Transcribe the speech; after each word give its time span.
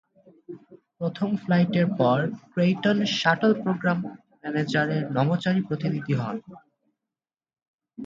প্রথম 0.97 1.29
ফ্লাইটের 1.35 1.87
পর, 1.99 2.17
ক্রেইটন 2.53 2.97
শাটল 3.19 3.51
প্রোগ্রাম 3.63 3.97
ম্যানেজারের 4.41 5.03
নভোচারী 5.11 5.61
প্রতিনিধি 5.61 6.13
হন। 6.13 6.37